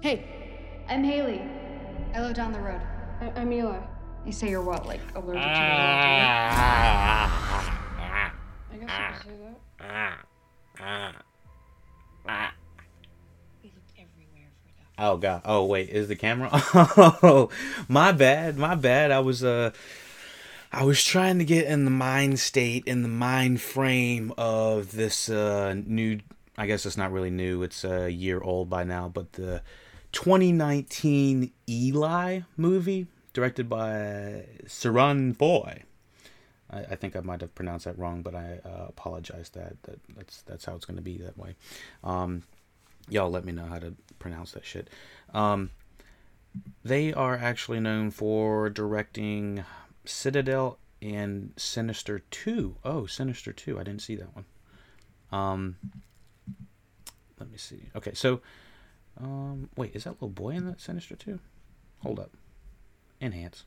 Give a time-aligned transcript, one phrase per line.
[0.00, 0.24] Hey,
[0.88, 1.42] I'm Haley.
[2.14, 2.80] I live down the road.
[3.20, 3.80] I- I'm Eli.
[4.24, 5.48] They say you're what, like allergic to
[8.70, 11.14] I guess you could say that.
[13.62, 15.04] We look everywhere for that.
[15.04, 15.42] Oh god.
[15.44, 16.48] Oh wait, is the camera?
[16.74, 17.50] Oh,
[17.88, 18.56] my bad.
[18.56, 19.10] My bad.
[19.10, 19.72] I was uh
[20.70, 25.28] I was trying to get in the mind state, in the mind frame of this
[25.28, 26.20] uh new
[26.56, 27.62] I guess it's not really new.
[27.62, 29.62] It's a year old by now, but the
[30.12, 35.82] 2019 Eli movie directed by Saran Foy.
[36.70, 39.50] I, I think I might have pronounced that wrong, but I uh, apologize.
[39.50, 41.54] That, that that's that's how it's going to be that way.
[42.02, 42.42] Um,
[43.08, 44.88] y'all let me know how to pronounce that shit.
[45.32, 45.70] Um,
[46.84, 49.64] they are actually known for directing
[50.04, 52.76] Citadel and Sinister 2.
[52.84, 53.78] Oh, Sinister 2.
[53.78, 54.44] I didn't see that one.
[55.30, 55.76] Um,
[57.38, 57.90] let me see.
[57.94, 58.40] Okay, so,
[59.20, 61.40] um, wait, is that little boy in that Sinister too?
[62.00, 62.30] Hold up.
[63.20, 63.64] Enhance.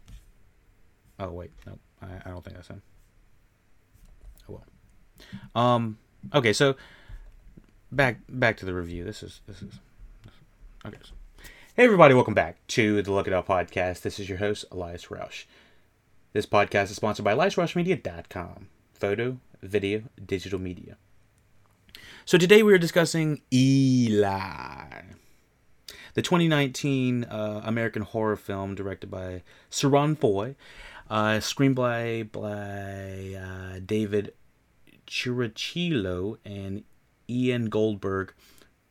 [1.20, 2.82] Oh, wait, no, I, I don't think that's him.
[4.50, 4.60] Oh
[5.56, 5.64] well.
[5.64, 5.98] Um,
[6.34, 6.76] okay, so
[7.92, 9.04] back back to the review.
[9.04, 9.74] This is this is
[10.86, 10.98] okay.
[11.04, 11.14] So.
[11.74, 14.02] Hey everybody, welcome back to the Look It Up podcast.
[14.02, 15.46] This is your host Elias Roush.
[16.34, 18.68] This podcast is sponsored by EliasRoushMedia.com.
[18.94, 20.98] Photo, video, digital media.
[22.26, 24.26] So today we are discussing Eli,
[26.14, 30.56] the 2019 uh, American horror film directed by Saran Foy,
[31.10, 34.34] uh, screenplay by uh, David
[35.08, 36.84] Chirchirillo and
[37.30, 38.34] Ian Goldberg,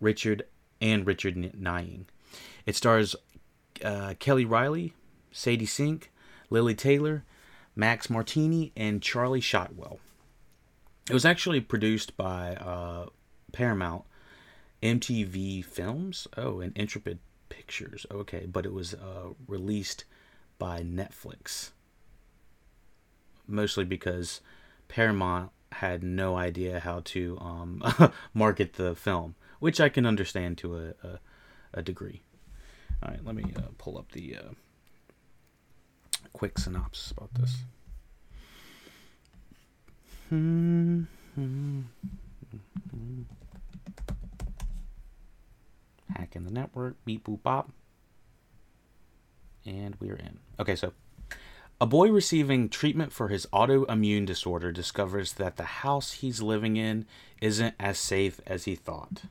[0.00, 0.44] Richard
[0.80, 2.04] and Richard Naing.
[2.66, 3.16] It stars
[3.84, 4.94] uh, Kelly Reilly,
[5.32, 6.10] Sadie Sink,
[6.50, 7.24] Lili Taylor,
[7.74, 9.98] Max Martini, and Charlie Shotwell.
[11.08, 13.06] It was actually produced by uh,
[13.52, 14.04] Paramount,
[14.82, 17.18] MTV Films, oh, and Intrepid
[17.48, 18.06] Pictures.
[18.10, 20.04] Okay, but it was uh, released
[20.58, 21.70] by Netflix.
[23.46, 24.40] Mostly because
[24.88, 30.76] Paramount had no idea how to um, market the film, which I can understand to
[30.76, 31.20] a, a,
[31.74, 32.22] a degree.
[33.02, 34.52] All right, let me uh, pull up the uh,
[36.32, 37.56] quick synopsis about this.
[46.16, 47.70] Hacking the network, beep boop bop.
[49.66, 50.38] And we're in.
[50.58, 50.92] Okay, so
[51.80, 57.06] a boy receiving treatment for his autoimmune disorder discovers that the house he's living in
[57.40, 59.22] isn't as safe as he thought.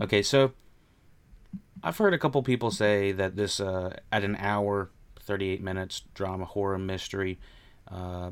[0.00, 0.52] Okay, so
[1.84, 6.46] I've heard a couple people say that this, uh, at an hour, 38 minutes, drama,
[6.46, 7.38] horror, mystery,
[7.90, 8.30] uh,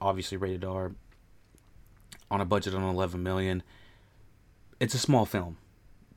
[0.00, 0.92] obviously rated R,
[2.30, 3.62] on a budget of 11 million,
[4.80, 5.58] it's a small film.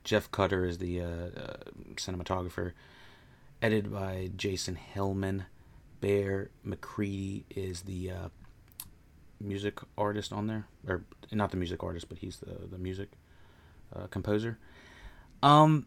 [0.03, 1.53] Jeff Cutter is the uh, uh,
[1.95, 2.73] cinematographer,
[3.61, 5.45] edited by Jason Hillman.
[5.99, 8.29] Bear McCreary is the uh,
[9.39, 13.09] music artist on there, or not the music artist, but he's the the music
[13.95, 14.57] uh, composer.
[15.43, 15.85] Um,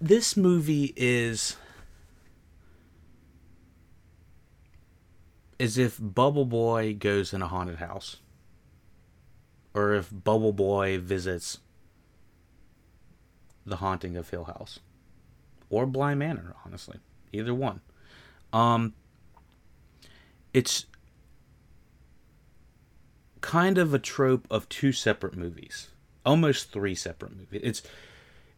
[0.00, 1.56] this movie is
[5.60, 8.16] as if Bubble Boy goes in a haunted house,
[9.74, 11.58] or if Bubble Boy visits
[13.66, 14.80] the haunting of Hill House,
[15.70, 16.54] or Bly Manor.
[16.64, 16.98] Honestly,
[17.32, 17.80] either one.
[18.52, 18.94] Um,
[20.52, 20.86] it's
[23.40, 25.88] kind of a trope of two separate movies,
[26.24, 27.60] almost three separate movies.
[27.62, 27.82] It's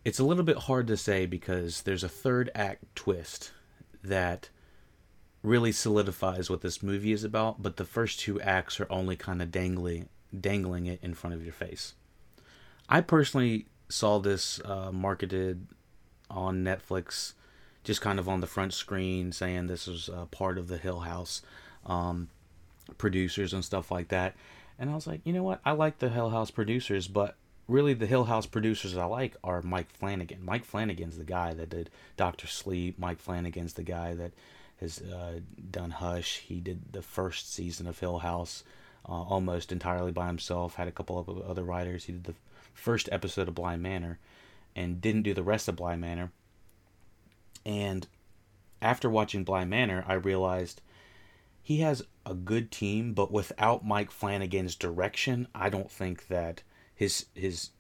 [0.05, 3.51] it's a little bit hard to say because there's a third act twist
[4.05, 4.51] that
[5.43, 9.43] really solidifies what this movie is about, but the first two acts are only kind
[9.43, 10.09] of dangling
[10.39, 11.95] dangling it in front of your face.
[12.89, 15.67] I personally saw this uh, marketed
[16.31, 17.35] on Netflix
[17.85, 21.01] just kind of on the front screen saying this was uh, part of the Hill
[21.01, 21.41] House
[21.87, 22.29] um,
[22.99, 24.35] producers and stuff like that.
[24.79, 25.61] And I was like, you know what?
[25.65, 27.37] I like the Hill House producers, but
[27.69, 30.45] really the Hill House producers I like are Mike Flanagan.
[30.45, 32.99] Mike Flanagan's the guy that did Doctor Sleep.
[32.99, 34.33] Mike Flanagan's the guy that
[34.81, 35.41] has uh,
[35.71, 36.39] done Hush.
[36.39, 38.65] He did the first season of Hill House
[39.09, 40.75] uh, almost entirely by himself.
[40.75, 42.05] Had a couple of other writers.
[42.05, 42.35] He did the
[42.77, 44.19] first episode of Bly Manor
[44.75, 46.31] and didn't do the rest of Bly Manor.
[47.65, 48.07] And
[48.81, 50.83] after watching Bly Manor, I realized
[51.63, 56.63] he has a good team, but without Mike Flanagan's direction, I don't think that
[56.95, 57.71] his his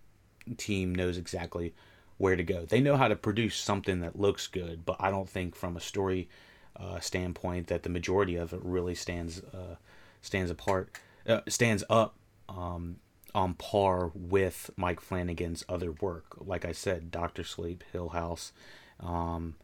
[0.56, 1.74] team knows exactly
[2.18, 2.64] where to go.
[2.64, 5.80] They know how to produce something that looks good, but I don't think from a
[5.80, 6.28] story
[6.74, 9.76] uh, standpoint that the majority of it really stands uh,
[10.20, 10.90] stands apart,
[11.28, 12.16] uh, stands up
[12.48, 12.96] um,
[13.36, 16.36] on par with Mike Flanagan's other work.
[16.40, 18.52] Like I said, Doctor Sleep, Hill House.
[18.98, 19.56] Um,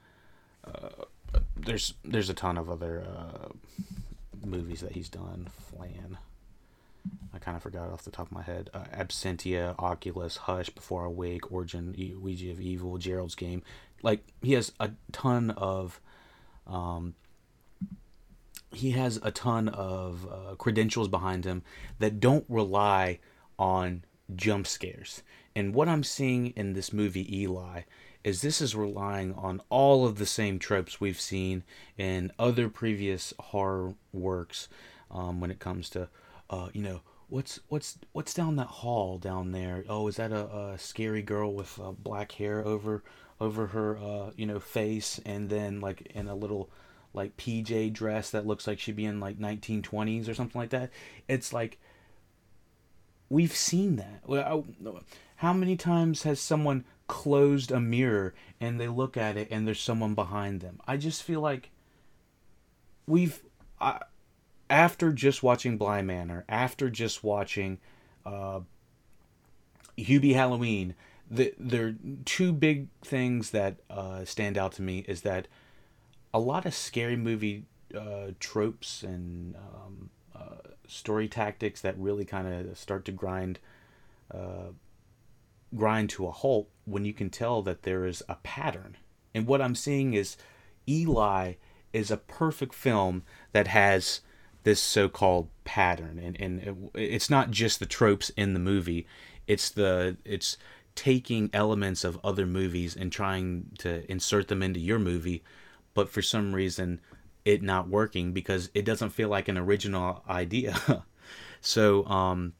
[0.62, 1.06] uh,
[1.56, 3.48] there's there's a ton of other uh,
[4.44, 5.48] movies that he's done.
[5.50, 6.18] Flan.
[7.34, 8.68] I kind of forgot off the top of my head.
[8.74, 13.62] Uh, Absentia, Oculus, Hush, Before I Wake, Origin, Ouija of Evil, Gerald's Game.
[14.02, 15.98] Like he has a ton of,
[16.66, 17.14] um,
[18.70, 21.62] he has a ton of uh, credentials behind him
[21.98, 23.18] that don't rely
[23.58, 24.04] on
[24.34, 25.22] jump scares.
[25.54, 27.82] And what I'm seeing in this movie Eli
[28.24, 31.64] is this is relying on all of the same tropes we've seen
[31.98, 34.68] in other previous horror works
[35.10, 36.08] um, when it comes to
[36.50, 40.46] uh, you know what's what's what's down that hall down there oh is that a,
[40.54, 43.02] a scary girl with uh, black hair over
[43.40, 46.70] over her uh, you know face and then like in a little
[47.14, 50.90] like pj dress that looks like she'd be in like 1920s or something like that
[51.26, 51.78] it's like
[53.32, 54.22] we've seen that.
[55.36, 59.80] How many times has someone closed a mirror and they look at it and there's
[59.80, 60.80] someone behind them?
[60.86, 61.70] I just feel like
[63.06, 63.42] we've
[63.80, 64.02] I,
[64.68, 67.78] after just watching Bly Manor, after just watching
[68.26, 68.60] uh,
[69.98, 70.94] Hubie Halloween,
[71.30, 71.94] the, there are
[72.26, 75.48] two big things that uh, stand out to me is that
[76.34, 77.64] a lot of scary movie
[77.98, 83.58] uh, tropes and um, uh, story tactics that really kind of start to grind
[84.32, 84.72] uh,
[85.74, 88.96] grind to a halt when you can tell that there is a pattern.
[89.34, 90.36] And what I'm seeing is
[90.88, 91.54] Eli
[91.92, 94.20] is a perfect film that has
[94.64, 96.18] this so-called pattern.
[96.18, 99.06] And, and it, it's not just the tropes in the movie.
[99.46, 100.56] It's the it's
[100.94, 105.42] taking elements of other movies and trying to insert them into your movie.
[105.94, 107.00] But for some reason
[107.44, 111.04] it not working because it doesn't feel like an original idea
[111.60, 112.52] so um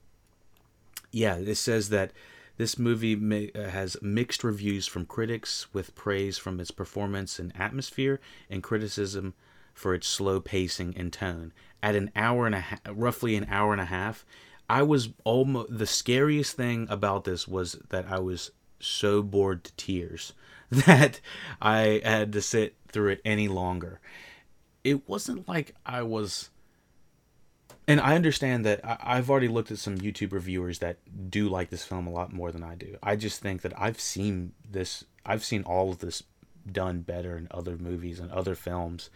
[1.11, 2.12] yeah it says that
[2.58, 8.20] this movie uh, has mixed reviews from critics with praise from its performance and atmosphere
[8.50, 9.34] and criticism
[9.75, 11.52] for its slow pacing and tone.
[11.82, 14.25] At an hour and a half, roughly an hour and a half,
[14.69, 19.73] I was almost the scariest thing about this was that I was so bored to
[19.76, 20.32] tears
[20.70, 21.20] that
[21.61, 24.00] I had to sit through it any longer.
[24.84, 26.50] It wasn't like I was
[27.88, 30.99] and I understand that I've already looked at some YouTube reviewers that
[31.31, 32.96] do like this film a lot more than I do.
[33.02, 36.23] I just think that I've seen this, I've seen all of this
[36.70, 39.11] done better in other movies and other films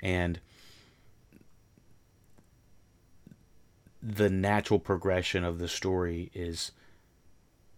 [0.00, 0.38] and
[4.00, 6.72] the natural progression of the story is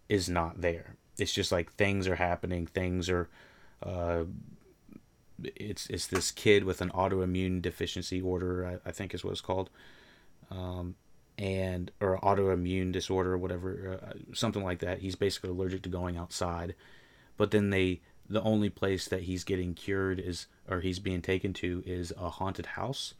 [0.08, 0.96] is not there.
[1.18, 3.28] It's just like things are happening, things are
[3.82, 4.24] uh,
[5.56, 9.40] it's it's this kid with an autoimmune deficiency order, I, I think is what it's
[9.40, 9.70] called,
[10.50, 10.96] um,
[11.38, 15.00] and or autoimmune disorder, whatever, uh, something like that.
[15.00, 16.74] He's basically allergic to going outside,
[17.36, 21.52] but then they the only place that he's getting cured is or he's being taken
[21.52, 23.14] to is a haunted house.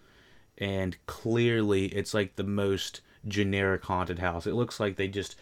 [0.56, 4.46] And clearly it's like the most generic haunted house.
[4.46, 5.36] It looks like they just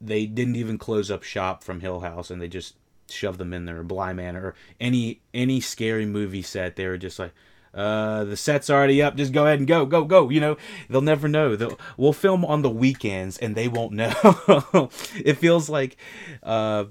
[0.00, 2.76] they didn't even close up shop from hill house and they just
[3.08, 7.18] shoved them in there bly manor or any any scary movie set they were just
[7.18, 7.32] like
[7.74, 9.16] uh, the set's already up.
[9.16, 10.28] Just go ahead and go, go, go.
[10.30, 10.56] You know,
[10.88, 11.56] they'll never know.
[11.56, 14.12] They'll, we'll film on the weekends and they won't know.
[15.16, 15.96] it feels like,
[16.42, 16.84] uh,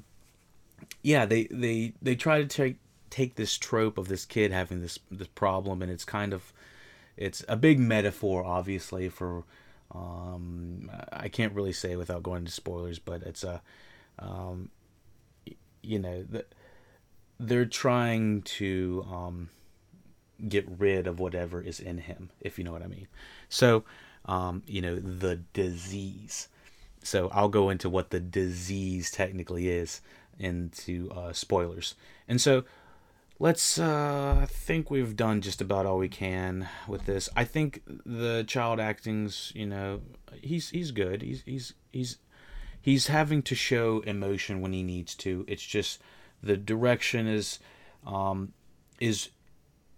[1.01, 2.77] yeah, they they they try to take
[3.09, 6.51] take this trope of this kid having this this problem, and it's kind of
[7.15, 9.43] it's a big metaphor, obviously, for
[9.93, 13.61] um, I can't really say without going into spoilers, but it's a
[14.19, 14.69] um,
[15.83, 16.45] you know the,
[17.39, 19.49] they're trying to um,
[20.47, 23.07] get rid of whatever is in him, if you know what I mean.
[23.49, 23.83] So,
[24.25, 26.47] um, you know, the disease.
[27.03, 30.01] So I'll go into what the disease technically is
[30.39, 31.95] into uh, spoilers.
[32.27, 32.63] And so
[33.39, 37.29] let's uh, I think we've done just about all we can with this.
[37.35, 40.01] I think the child acting's, you know,
[40.41, 41.21] he's he's good.
[41.21, 42.17] He's he's he's
[42.83, 45.45] he's having to show emotion when he needs to.
[45.47, 45.99] It's just
[46.43, 47.57] the direction is
[48.05, 48.53] um
[48.99, 49.29] is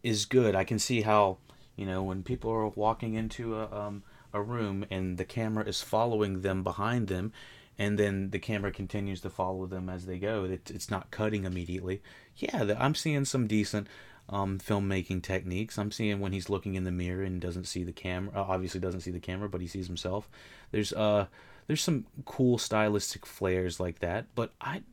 [0.03, 0.55] is good.
[0.55, 1.39] I can see how,
[1.75, 5.81] you know, when people are walking into a um a room and the camera is
[5.81, 7.33] following them behind them
[7.77, 10.45] and then the camera continues to follow them as they go.
[10.45, 12.01] It, it's not cutting immediately.
[12.37, 13.87] Yeah, I'm seeing some decent
[14.29, 15.77] um, filmmaking techniques.
[15.77, 18.31] I'm seeing when he's looking in the mirror and doesn't see the camera.
[18.35, 20.29] Obviously, doesn't see the camera, but he sees himself.
[20.71, 21.27] There's uh,
[21.67, 24.27] there's some cool stylistic flares like that.
[24.35, 24.83] But I,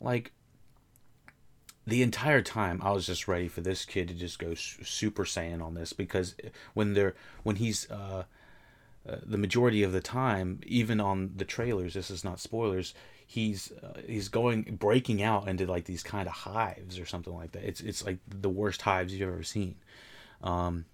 [0.00, 0.32] like,
[1.86, 5.62] the entire time I was just ready for this kid to just go super saiyan
[5.62, 6.36] on this because
[6.74, 8.22] when they're when he's uh
[9.08, 12.94] uh, the majority of the time, even on the trailers, this is not spoilers.
[13.26, 17.52] He's uh, he's going breaking out into like these kind of hives or something like
[17.52, 17.64] that.
[17.64, 19.74] It's it's like the worst hives you've ever seen.
[20.42, 20.84] Um,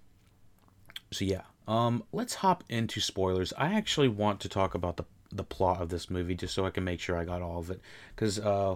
[1.11, 3.53] so yeah, um, let's hop into spoilers.
[3.55, 6.69] I actually want to talk about the the plot of this movie just so I
[6.69, 7.81] can make sure I got all of it.
[8.15, 8.75] Because uh,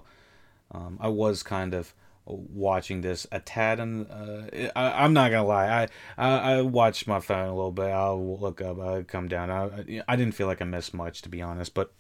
[0.71, 1.93] um, I was kind of
[2.25, 7.05] watching this a tad and uh, I, am not gonna lie I, I I watched
[7.05, 10.47] my phone a little bit I'll look up I come down I, I didn't feel
[10.47, 11.91] like I missed much to be honest but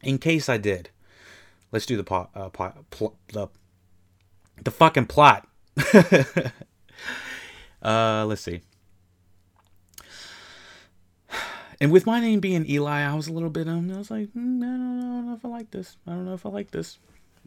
[0.00, 0.90] in case I did
[1.72, 3.48] let's do the plot uh, pl- the
[4.62, 5.48] the fucking plot.
[7.80, 8.60] Uh let's see
[11.80, 14.28] and with my name being Eli I was a little bit um I was like
[14.34, 16.98] mm, I, don't know, if I like this I don't know if I like this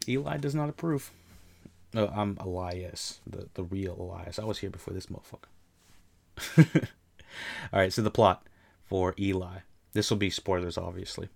[0.08, 1.10] Eli does not approve
[1.94, 4.38] no, I'm Elias, the the real Elias.
[4.38, 5.50] I was here before this motherfucker.
[7.72, 8.46] All right, so the plot
[8.84, 9.58] for Eli.
[9.92, 11.28] This will be spoilers, obviously.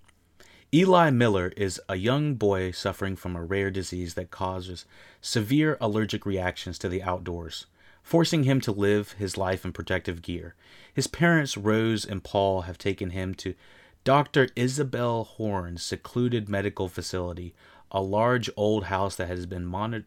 [0.74, 4.84] Eli Miller is a young boy suffering from a rare disease that causes
[5.20, 7.66] severe allergic reactions to the outdoors,
[8.06, 10.54] forcing him to live his life in protective gear.
[10.94, 13.56] His parents, Rose and Paul, have taken him to
[14.04, 14.48] Dr.
[14.54, 17.52] Isabel Horn's secluded medical facility,
[17.90, 20.02] a large old house that has been uh,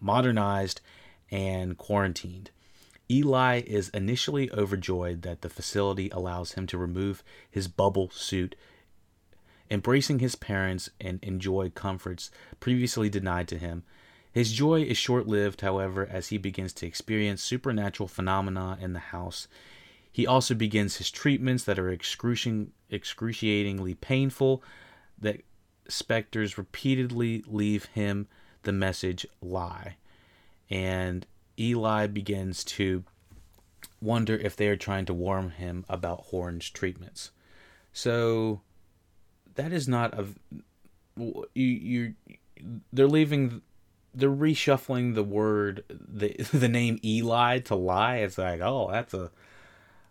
[0.00, 0.80] modernized
[1.28, 2.52] and quarantined.
[3.10, 8.54] Eli is initially overjoyed that the facility allows him to remove his bubble suit,
[9.68, 12.30] embracing his parents and enjoy comforts
[12.60, 13.82] previously denied to him.
[14.32, 19.00] His joy is short lived, however, as he begins to experience supernatural phenomena in the
[19.00, 19.48] house.
[20.10, 24.62] He also begins his treatments that are excruciating, excruciatingly painful,
[25.18, 25.42] that
[25.88, 28.28] specters repeatedly leave him
[28.62, 29.96] the message lie.
[30.68, 31.26] And
[31.58, 33.04] Eli begins to
[34.00, 37.30] wonder if they are trying to warn him about Horn's treatments.
[37.92, 38.60] So
[39.56, 40.26] that is not a
[41.16, 42.14] you you
[42.92, 43.62] they're leaving
[44.14, 48.16] they're reshuffling the word the the name Eli to lie.
[48.18, 49.30] It's like, oh, that's a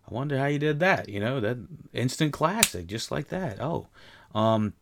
[0.10, 1.58] I wonder how you did that, you know, that
[1.94, 3.62] instant classic, just like that.
[3.62, 3.88] Oh.
[4.34, 4.74] Um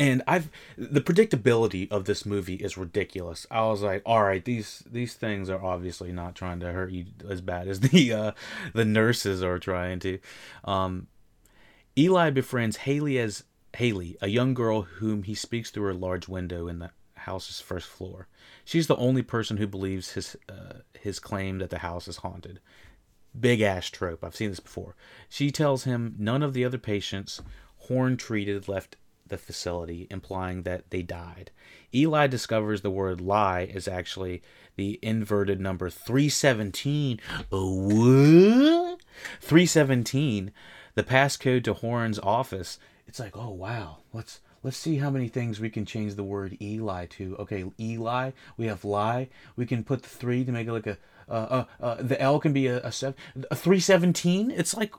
[0.00, 3.46] and I've the predictability of this movie is ridiculous.
[3.50, 7.04] I was like, all right, these these things are obviously not trying to hurt you
[7.28, 8.32] as bad as the uh,
[8.72, 10.18] the nurses are trying to.
[10.64, 11.08] Um,
[11.98, 13.44] Eli befriends Haley as
[13.76, 16.90] Haley, a young girl whom he speaks through a large window in the
[17.20, 18.28] house's first floor.
[18.64, 22.60] She's the only person who believes his uh, his claim that the house is haunted.
[23.38, 24.24] Big ass trope.
[24.24, 24.96] I've seen this before.
[25.28, 27.40] She tells him none of the other patients
[27.76, 28.96] Horn treated left
[29.26, 31.50] the facility, implying that they died.
[31.94, 34.42] Eli discovers the word lie is actually
[34.76, 37.20] the inverted number 317.
[37.50, 39.00] what?
[39.40, 40.52] 317,
[40.94, 42.78] the passcode to Horn's office.
[43.06, 46.56] It's like, oh wow, let's let's see how many things we can change the word
[46.60, 47.36] Eli to.
[47.38, 49.28] Okay, Eli, we have lie.
[49.56, 50.98] We can put the three to make it like a
[51.28, 53.16] uh, uh, uh the L can be a, a seven,
[53.50, 54.50] a three seventeen.
[54.50, 54.94] It's like,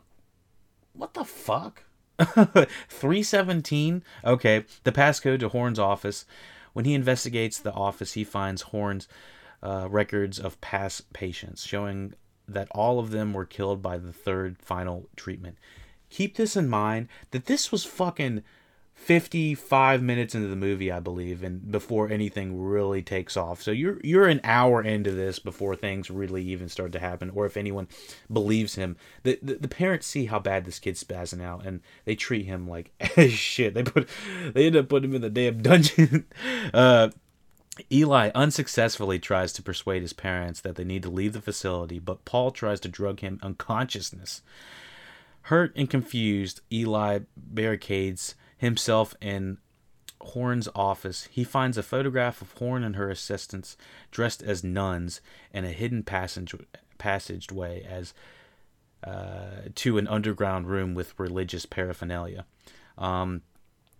[0.93, 1.83] what the fuck?
[2.19, 4.03] 317.
[4.23, 4.65] Okay.
[4.83, 6.25] The passcode to Horn's office.
[6.73, 9.07] When he investigates the office, he finds Horn's
[9.63, 12.13] uh, records of past patients, showing
[12.47, 15.57] that all of them were killed by the third final treatment.
[16.09, 18.43] Keep this in mind that this was fucking
[19.01, 23.59] 55 minutes into the movie, I believe, and before anything really takes off.
[23.59, 27.47] So you're you're an hour into this before things really even start to happen, or
[27.47, 27.87] if anyone
[28.31, 28.95] believes him.
[29.23, 32.69] The the, the parents see how bad this kid's spazzing out, and they treat him
[32.69, 32.91] like
[33.29, 33.73] shit.
[33.73, 34.07] They put
[34.53, 36.25] they end up putting him in the damn dungeon.
[36.73, 37.09] uh,
[37.91, 42.23] Eli unsuccessfully tries to persuade his parents that they need to leave the facility, but
[42.23, 44.43] Paul tries to drug him unconsciousness.
[45.43, 49.57] Hurt and confused, Eli barricades himself in
[50.21, 53.75] Horn's office, he finds a photograph of Horn and her assistants
[54.11, 55.19] dressed as nuns
[55.51, 56.53] in a hidden passage
[56.99, 58.13] passageway as
[59.03, 62.45] uh, to an underground room with religious paraphernalia.
[62.99, 63.41] Um,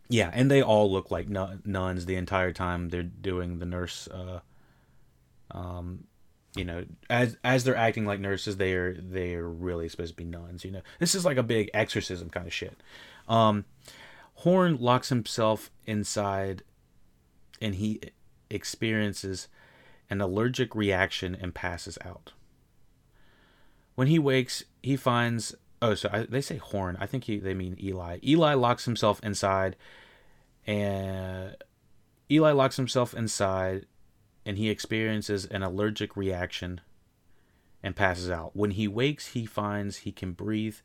[0.09, 4.07] yeah, and they all look like nuns the entire time they're doing the nurse.
[4.07, 4.41] Uh,
[5.49, 6.03] um,
[6.55, 10.17] you know, as as they're acting like nurses, they are they are really supposed to
[10.17, 10.63] be nuns.
[10.63, 12.77] You know, this is like a big exorcism kind of shit.
[13.27, 13.65] Um,
[14.41, 16.63] Horn locks himself inside
[17.61, 18.01] and he
[18.49, 19.47] experiences
[20.09, 22.33] an allergic reaction and passes out.
[23.93, 26.97] When he wakes, he finds oh, so I, they say Horn.
[26.99, 28.17] I think he, they mean Eli.
[28.23, 29.75] Eli locks himself inside,
[30.65, 31.55] and
[32.29, 33.85] Eli locks himself inside,
[34.45, 36.81] and he experiences an allergic reaction,
[37.83, 38.55] and passes out.
[38.55, 40.77] When he wakes, he finds he can breathe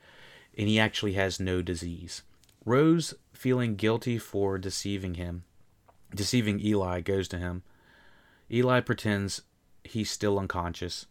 [0.59, 2.23] and he actually has no disease.
[2.67, 5.45] Rose, feeling guilty for deceiving him,
[6.13, 7.63] deceiving Eli, goes to him.
[8.51, 9.43] Eli pretends
[9.85, 11.07] he's still unconscious.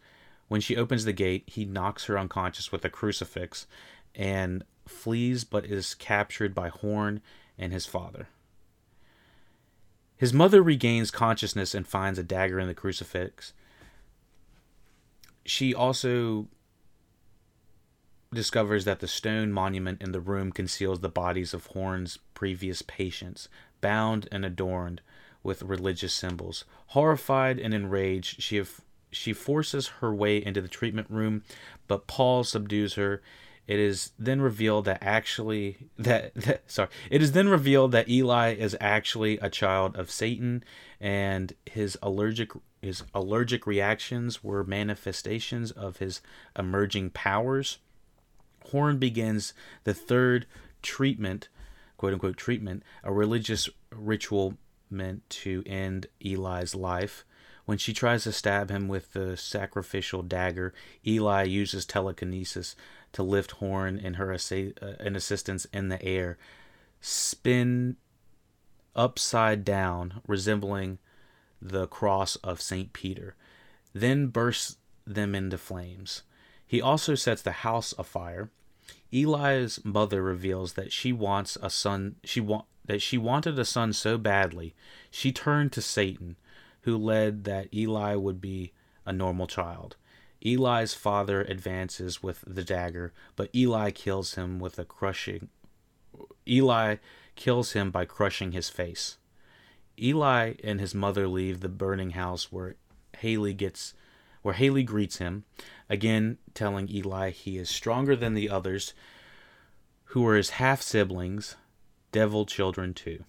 [0.50, 3.68] When she opens the gate, he knocks her unconscious with a crucifix
[4.14, 7.22] and flees but is captured by Horn
[7.58, 8.28] and his father.
[10.18, 13.54] His mother regains consciousness and finds a dagger in the crucifix.
[15.46, 16.48] She also
[18.36, 23.50] discovers that the stone monument in the room conceals the bodies of Horn's previous patients,
[23.82, 25.02] bound and adorned
[25.42, 26.66] with religious symbols.
[26.88, 28.64] Horrified and enraged, she
[29.12, 31.44] she forces her way into the treatment room,
[31.88, 33.22] but Paul subdues her.
[33.68, 38.54] It is then revealed that actually that, that sorry, it is then revealed that Eli
[38.54, 40.64] is actually a child of Satan
[41.00, 42.52] and his allergic
[42.82, 46.22] his allergic reactions were manifestations of his
[46.58, 47.80] emerging powers.
[48.72, 49.54] Horn begins
[49.84, 50.46] the third
[50.82, 51.50] treatment,
[51.98, 54.58] quote unquote treatment, a religious ritual
[54.90, 57.26] meant to end Eli's life.
[57.66, 60.74] When she tries to stab him with the sacrificial dagger,
[61.06, 62.76] Eli uses telekinesis
[63.14, 66.38] to lift Horn and her assi- uh, and assistants in the air,
[67.02, 67.98] spin
[68.96, 71.00] upside down, resembling
[71.62, 72.94] the cross of St.
[72.94, 73.36] Peter,
[73.94, 76.24] then bursts them into flames.
[76.68, 78.50] He also sets the house afire.
[79.14, 83.94] Eli's mother reveals that she wants a son she want that she wanted a son
[83.94, 84.76] so badly,
[85.10, 86.36] she turned to Satan,
[86.82, 88.74] who led that Eli would be
[89.06, 89.96] a normal child.
[90.46, 95.50] Eli's father advances with the dagger, but Eli kills him with a crushing
[96.48, 96.98] Eli
[97.36, 99.18] kills him by crushing his face.
[100.00, 102.76] Eli and his mother leave the burning house where
[103.18, 103.94] Haley gets
[104.46, 105.44] where Haley greets him,
[105.90, 108.94] again telling Eli he is stronger than the others
[110.10, 111.56] who are his half siblings,
[112.12, 113.24] devil children too.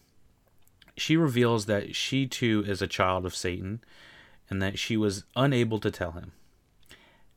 [0.95, 3.81] She reveals that she too is a child of Satan
[4.51, 6.33] and that she was unable to tell him,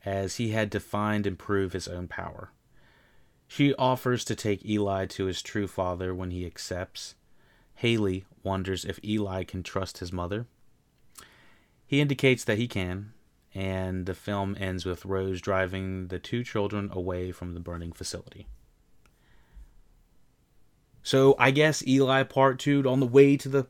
[0.03, 2.51] as he had to find and prove his own power.
[3.47, 7.15] She offers to take Eli to his true father when he accepts.
[7.75, 10.47] Haley wonders if Eli can trust his mother.
[11.87, 13.13] He indicates that he can,
[13.53, 18.47] and the film ends with Rose driving the two children away from the burning facility.
[21.01, 23.67] So I guess Eli part two on the way to the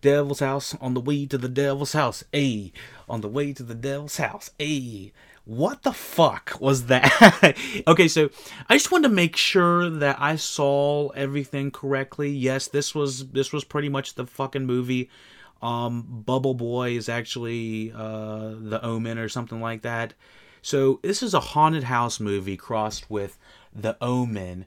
[0.00, 2.72] devil's house, on the way to the devil's house, a
[3.08, 5.12] on the way to the devil's house, a
[5.44, 7.56] what the fuck was that?
[7.86, 8.30] okay, so
[8.68, 12.30] I just wanted to make sure that I saw everything correctly.
[12.30, 15.10] Yes, this was this was pretty much the fucking movie.
[15.62, 20.14] Um, Bubble Boy is actually uh, the Omen or something like that.
[20.60, 23.38] So this is a haunted house movie crossed with
[23.74, 24.66] the Omen,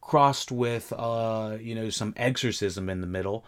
[0.00, 3.44] crossed with uh, you know some exorcism in the middle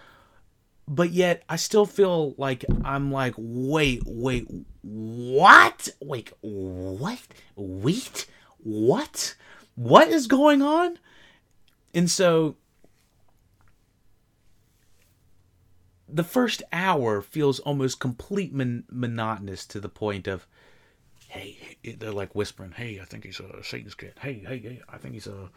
[0.88, 4.46] but yet I still feel like I'm like, wait, wait,
[4.82, 5.88] what?
[6.00, 7.20] Wait, what?
[7.56, 8.26] wait
[8.58, 9.34] What?
[9.74, 10.98] What is going on?
[11.94, 12.56] And so
[16.12, 20.46] the first hour feels almost complete mon- monotonous to the point of,
[21.28, 24.14] hey, they're like whispering, hey, I think he's a Satan's kid.
[24.20, 25.50] Hey, hey, hey, I think he's a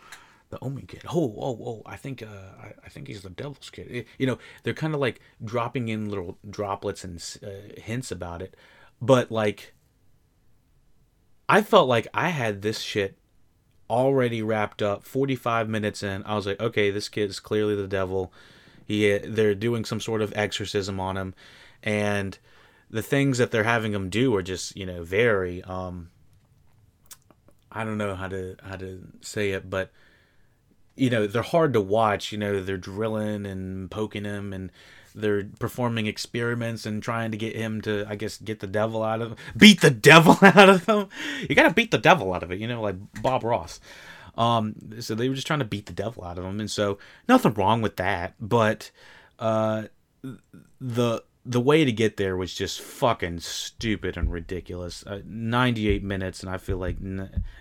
[0.50, 1.04] the Omen kid.
[1.10, 1.82] Oh, oh, oh!
[1.86, 4.06] I think uh, I, I think he's the Devil's kid.
[4.18, 8.56] You know, they're kind of like dropping in little droplets and uh, hints about it,
[9.02, 9.74] but like,
[11.50, 13.18] I felt like I had this shit
[13.90, 15.04] already wrapped up.
[15.04, 18.32] Forty five minutes in, I was like, okay, this kid is clearly the devil.
[18.86, 21.34] He, they're doing some sort of exorcism on him,
[21.84, 22.38] and
[22.90, 26.12] the things that they're having him do are just, you know, very um.
[27.72, 29.92] I don't know how to how to say it, but
[30.96, 34.72] you know they're hard to watch you know they're drilling and poking him and
[35.14, 39.22] they're performing experiments and trying to get him to i guess get the devil out
[39.22, 41.08] of him beat the devil out of him
[41.48, 43.80] you gotta beat the devil out of it you know like bob ross
[44.38, 46.98] um so they were just trying to beat the devil out of him and so
[47.28, 48.92] nothing wrong with that but
[49.40, 49.84] uh
[50.80, 56.42] the the way to get there was just fucking stupid and ridiculous uh, 98 minutes
[56.42, 56.98] and i feel like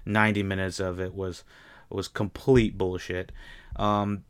[0.06, 1.44] 90 minutes of it was
[1.94, 3.32] was complete bullshit.
[3.76, 4.24] Um,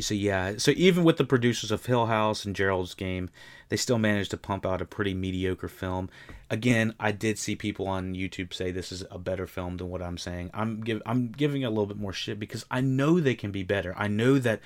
[0.00, 3.30] so yeah, so even with the producers of Hill House and Gerald's Game,
[3.68, 6.08] they still managed to pump out a pretty mediocre film.
[6.50, 10.02] Again, I did see people on YouTube say this is a better film than what
[10.02, 10.50] I'm saying.
[10.54, 13.62] I'm give I'm giving a little bit more shit because I know they can be
[13.62, 13.94] better.
[13.96, 14.60] I know that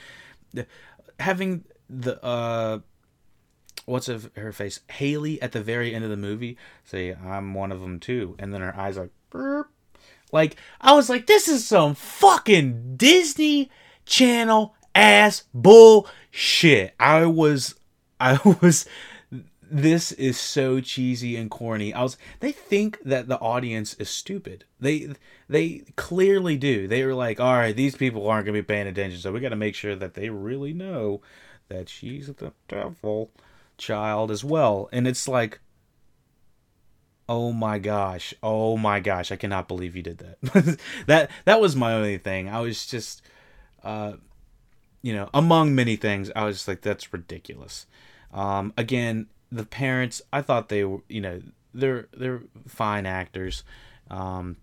[1.18, 2.81] having the uh
[3.85, 4.81] what's her, her face?
[4.90, 8.55] Haley at the very end of the movie say, "I'm one of them too," and
[8.55, 9.71] then her eyes are burp.
[10.31, 13.71] Like I was like, this is some fucking Disney
[14.07, 16.95] Channel ass bullshit.
[16.99, 17.75] I was,
[18.21, 18.87] I was.
[19.75, 21.95] This is so cheesy and corny.
[21.95, 22.19] I was.
[22.41, 24.67] They think that the audience is stupid.
[24.79, 25.15] They
[25.49, 26.87] they clearly do.
[26.87, 29.49] They were like, all right, these people aren't gonna be paying attention, so we got
[29.49, 31.23] to make sure that they really know
[31.69, 33.31] that she's the devil
[33.79, 34.91] child as well.
[34.93, 35.61] And it's like,
[37.27, 40.79] oh my gosh, oh my gosh, I cannot believe you did that.
[41.07, 42.47] that that was my only thing.
[42.47, 43.23] I was just,
[43.83, 44.17] uh,
[45.01, 47.87] you know, among many things, I was like, that's ridiculous.
[48.35, 51.43] Um, again, the parents, I thought they were, you know,
[51.75, 53.65] they're they're fine actors.
[54.11, 54.57] Um,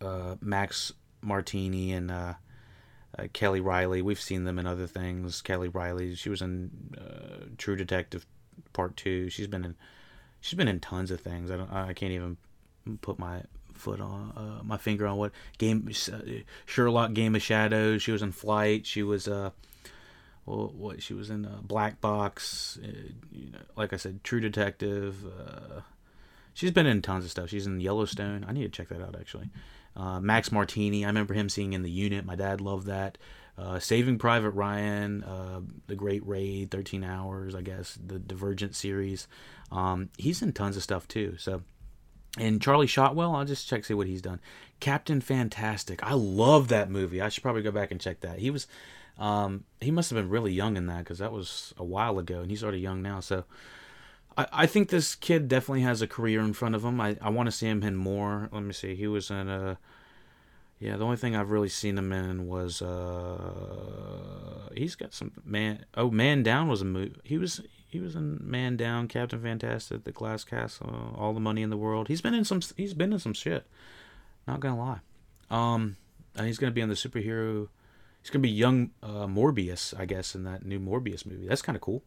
[0.00, 2.34] uh, Max Martini and uh,
[3.18, 4.02] uh, Kelly Reilly.
[4.02, 5.42] We've seen them in other things.
[5.42, 8.26] Kelly Reilly, she was in uh, True Detective
[8.72, 9.28] Part Two.
[9.28, 9.74] She's been in
[10.40, 11.50] she's been in tons of things.
[11.50, 12.36] I don't I can't even
[13.00, 13.42] put my
[13.74, 16.18] foot on uh, my finger on what game uh,
[16.64, 18.02] Sherlock Game of Shadows.
[18.02, 18.86] She was in Flight.
[18.86, 19.28] She was
[20.46, 22.78] well, what she was in uh, Black Box.
[22.82, 22.86] Uh,
[23.32, 25.24] you know, like I said, True Detective.
[25.26, 25.80] Uh,
[26.54, 27.50] she's been in tons of stuff.
[27.50, 28.46] She's in Yellowstone.
[28.48, 29.50] I need to check that out actually.
[29.96, 32.24] Uh, Max Martini, I remember him seeing in the unit.
[32.24, 33.18] My dad loved that.
[33.58, 39.26] Uh, Saving Private Ryan, uh, The Great Raid, 13 Hours, I guess, the Divergent series.
[39.72, 41.36] Um, he's in tons of stuff too.
[41.38, 41.62] So,
[42.38, 44.40] and Charlie Shotwell, I'll just check see what he's done.
[44.78, 47.22] Captain Fantastic, I love that movie.
[47.22, 48.38] I should probably go back and check that.
[48.38, 48.66] He was,
[49.18, 52.40] um, he must have been really young in that because that was a while ago,
[52.40, 53.20] and he's already young now.
[53.20, 53.44] So,
[54.36, 57.00] I, I think this kid definitely has a career in front of him.
[57.00, 58.48] I, I want to see him in more.
[58.52, 58.94] Let me see.
[58.94, 59.78] He was in a.
[60.78, 65.86] Yeah, the only thing I've really seen him in was uh he's got some man
[65.94, 67.14] oh Man Down was a movie.
[67.24, 71.62] He was he was in Man Down, Captain Fantastic, The Glass Castle, All the Money
[71.62, 72.08] in the World.
[72.08, 73.66] He's been in some he's been in some shit.
[74.46, 75.00] Not gonna lie.
[75.50, 75.96] Um
[76.34, 77.68] and he's gonna be on the superhero
[78.26, 81.46] he's gonna be young uh, Morbius, I guess, in that new Morbius movie.
[81.46, 82.02] That's kinda cool.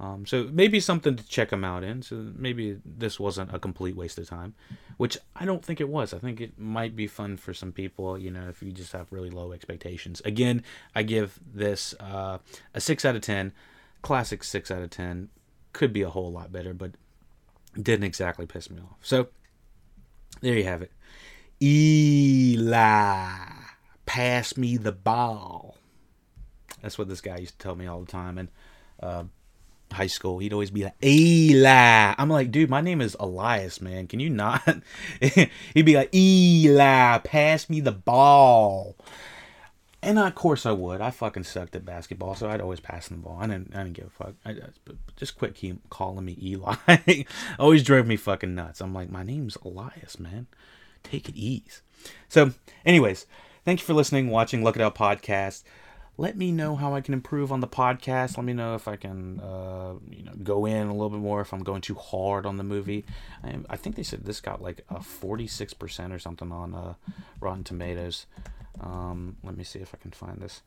[0.00, 2.02] Um, so maybe something to check them out in.
[2.02, 4.54] So maybe this wasn't a complete waste of time,
[4.96, 6.12] which I don't think it was.
[6.12, 9.12] I think it might be fun for some people, you know, if you just have
[9.12, 10.20] really low expectations.
[10.24, 10.64] Again,
[10.96, 12.38] I give this uh,
[12.74, 13.52] a 6 out of 10.
[14.02, 15.28] Classic 6 out of 10.
[15.72, 16.90] Could be a whole lot better, but
[17.80, 18.98] didn't exactly piss me off.
[19.00, 19.28] So
[20.40, 20.90] there you have it.
[21.62, 23.63] Eli,
[24.06, 25.76] pass me the ball.
[26.82, 28.38] That's what this guy used to tell me all the time.
[28.38, 28.48] in
[29.02, 29.24] uh,
[29.92, 32.14] high school, he'd always be like, Eli.
[32.18, 34.06] I'm like, dude, my name is Elias, man.
[34.06, 34.62] Can you not?
[35.20, 38.96] he'd be like, Eli, pass me the ball.
[40.02, 41.00] And of course I would.
[41.00, 43.38] I fucking sucked at basketball, so I'd always pass the ball.
[43.40, 44.34] I didn't, I didn't give a fuck.
[44.44, 44.56] I,
[45.16, 46.76] just quit keep calling me Eli.
[47.58, 48.82] always drove me fucking nuts.
[48.82, 50.46] I'm like, my name's Elias, man.
[51.02, 51.64] Take it easy.
[52.28, 52.52] So,
[52.84, 53.26] anyways,
[53.64, 55.62] thank you for listening, watching Look It Out podcast
[56.16, 58.36] let me know how I can improve on the podcast.
[58.36, 61.40] Let me know if I can, uh, you know, go in a little bit more
[61.40, 63.04] if I'm going too hard on the movie.
[63.42, 66.94] I, I think they said this got like a 46% or something on uh,
[67.40, 68.26] Rotten Tomatoes.
[68.80, 70.62] Um, let me see if I can find this.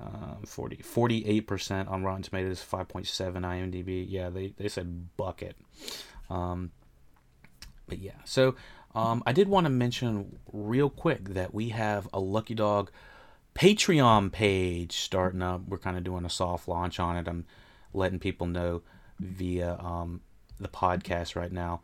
[0.00, 3.06] Um, 40, 48% on Rotten Tomatoes, 5.7
[3.40, 4.06] IMDb.
[4.08, 5.56] Yeah, they, they said bucket.
[6.30, 6.70] Um,
[7.86, 8.56] but yeah, so
[8.96, 12.90] um, I did want to mention real quick that we have a Lucky Dog
[13.54, 15.62] Patreon page starting up.
[15.68, 17.28] We're kind of doing a soft launch on it.
[17.28, 17.44] I'm
[17.92, 18.82] letting people know
[19.20, 20.22] via um,
[20.58, 21.82] the podcast right now.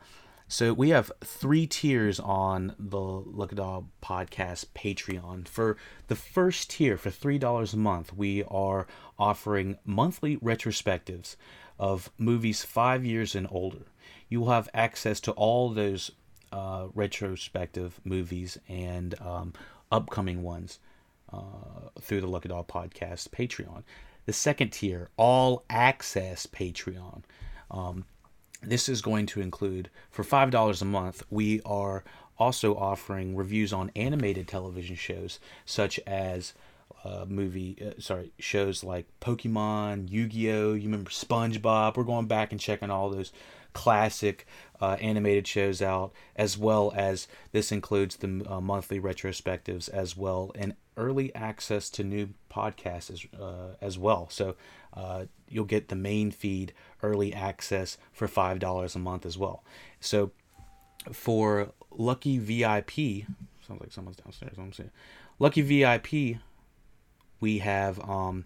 [0.49, 5.49] So we have three tiers on the Lucky Dog podcast Patreon.
[5.49, 8.87] For the first tier, for three dollars a month, we are
[9.19, 11.37] offering monthly retrospectives
[11.79, 13.87] of movies five years and older.
[14.29, 16.11] You will have access to all those
[16.53, 19.53] uh, retrospective movies and um,
[19.91, 20.79] upcoming ones
[21.33, 23.83] uh, through the Look at All podcast Patreon.
[24.27, 27.23] The second tier, all access Patreon.
[27.71, 28.05] Um,
[28.63, 32.05] this is going to include, for $5 a month, we are
[32.39, 36.55] also offering reviews on animated television shows such as
[37.05, 40.73] uh, movie, uh, sorry, shows like Pokemon, Yu Gi Oh!
[40.75, 41.97] You remember SpongeBob?
[41.97, 43.33] We're going back and checking all those
[43.73, 44.47] classic
[44.81, 50.51] uh, animated shows out, as well as this includes the uh, monthly retrospectives as well,
[50.55, 54.29] and early access to new podcasts as, uh, as well.
[54.31, 54.57] So
[54.95, 59.63] uh, you'll get the main feed early access for five dollars a month as well.
[60.01, 60.33] So
[61.13, 63.27] for Lucky VIP,
[63.67, 64.57] sounds like someone's downstairs.
[64.59, 64.91] I'm saying
[65.39, 66.41] Lucky VIP,
[67.41, 68.45] we have um,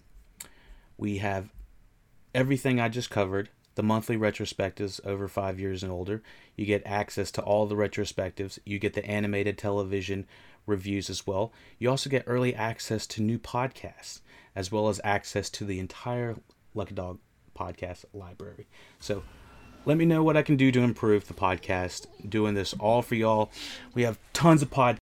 [0.97, 1.51] we have
[2.35, 6.23] everything I just covered the monthly retrospectives over five years and older.
[6.57, 8.59] You get access to all the retrospectives.
[8.65, 10.27] You get the animated television
[10.67, 11.53] reviews as well.
[11.79, 14.21] You also get early access to new podcasts,
[14.55, 16.37] as well as access to the entire
[16.75, 17.19] Lucky Dog
[17.57, 18.67] podcast library.
[18.99, 19.23] So
[19.85, 22.07] let me know what I can do to improve the podcast.
[22.29, 23.51] Doing this all for y'all.
[23.95, 24.95] We have tons of pod